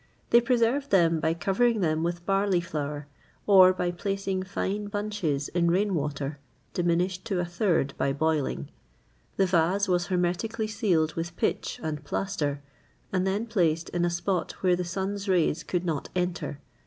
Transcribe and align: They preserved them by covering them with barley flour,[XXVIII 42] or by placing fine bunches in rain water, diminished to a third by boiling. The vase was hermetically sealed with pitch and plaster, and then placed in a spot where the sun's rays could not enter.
They 0.31 0.41
preserved 0.41 0.89
them 0.89 1.19
by 1.19 1.35
covering 1.35 1.81
them 1.81 2.01
with 2.01 2.25
barley 2.25 2.59
flour,[XXVIII 2.59 3.45
42] 3.45 3.51
or 3.51 3.71
by 3.71 3.91
placing 3.91 4.41
fine 4.41 4.87
bunches 4.87 5.47
in 5.49 5.69
rain 5.69 5.93
water, 5.93 6.39
diminished 6.73 7.23
to 7.25 7.39
a 7.39 7.45
third 7.45 7.93
by 7.99 8.11
boiling. 8.11 8.71
The 9.37 9.45
vase 9.45 9.87
was 9.87 10.07
hermetically 10.07 10.65
sealed 10.69 11.13
with 11.13 11.37
pitch 11.37 11.79
and 11.83 12.03
plaster, 12.03 12.63
and 13.13 13.27
then 13.27 13.45
placed 13.45 13.89
in 13.89 14.03
a 14.03 14.09
spot 14.09 14.53
where 14.63 14.75
the 14.75 14.83
sun's 14.83 15.29
rays 15.29 15.61
could 15.61 15.85
not 15.85 16.09
enter. 16.15 16.59